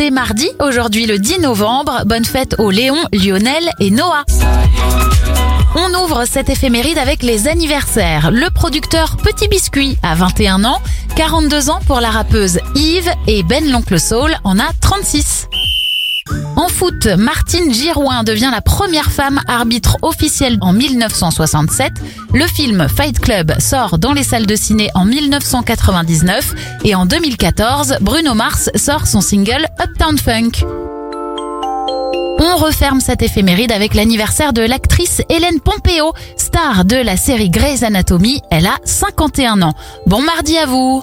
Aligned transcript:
C'est 0.00 0.12
mardi, 0.12 0.48
aujourd'hui 0.60 1.06
le 1.06 1.18
10 1.18 1.40
novembre. 1.40 2.04
Bonne 2.06 2.24
fête 2.24 2.54
aux 2.60 2.70
Léon, 2.70 2.98
Lionel 3.12 3.68
et 3.80 3.90
Noah. 3.90 4.22
On 5.74 6.04
ouvre 6.04 6.24
cette 6.24 6.48
éphéméride 6.48 6.98
avec 6.98 7.24
les 7.24 7.48
anniversaires. 7.48 8.30
Le 8.30 8.48
producteur 8.48 9.16
Petit 9.16 9.48
Biscuit 9.48 9.96
a 10.04 10.14
21 10.14 10.64
ans, 10.64 10.80
42 11.16 11.70
ans 11.70 11.80
pour 11.88 11.98
la 11.98 12.10
rappeuse 12.10 12.60
Yves 12.76 13.10
et 13.26 13.42
Ben 13.42 13.68
l'Oncle 13.68 13.98
Soul 13.98 14.36
en 14.44 14.60
a 14.60 14.70
36. 14.80 15.48
Martine 17.16 17.72
Girouin 17.72 18.22
devient 18.24 18.50
la 18.52 18.60
première 18.60 19.10
femme 19.10 19.40
arbitre 19.46 19.96
officielle 20.02 20.58
en 20.60 20.72
1967. 20.72 21.92
Le 22.32 22.46
film 22.46 22.88
Fight 22.88 23.18
Club 23.18 23.52
sort 23.58 23.98
dans 23.98 24.12
les 24.12 24.22
salles 24.22 24.46
de 24.46 24.56
ciné 24.56 24.88
en 24.94 25.04
1999 25.04 26.54
et 26.84 26.94
en 26.94 27.06
2014, 27.06 27.98
Bruno 28.00 28.34
Mars 28.34 28.70
sort 28.74 29.06
son 29.06 29.20
single 29.20 29.66
Uptown 29.82 30.18
Funk. 30.18 30.64
On 32.40 32.56
referme 32.56 33.00
cette 33.00 33.22
éphéméride 33.22 33.72
avec 33.72 33.94
l'anniversaire 33.94 34.52
de 34.52 34.62
l'actrice 34.62 35.22
Hélène 35.28 35.60
Pompeo, 35.60 36.12
star 36.36 36.84
de 36.84 36.96
la 36.96 37.16
série 37.16 37.50
Grey's 37.50 37.82
Anatomy. 37.82 38.40
Elle 38.50 38.66
a 38.66 38.76
51 38.84 39.62
ans. 39.62 39.74
Bon 40.06 40.22
mardi 40.22 40.56
à 40.56 40.66
vous 40.66 41.02